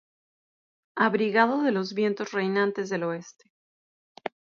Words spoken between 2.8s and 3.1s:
del